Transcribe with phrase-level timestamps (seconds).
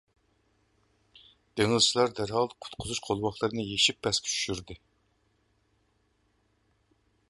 [1.61, 4.83] دېڭىزچىلار دەرھال قۇتقۇزۇش قولۋاقلىرىنى يېشىپ پەسكە چۈشۈردى،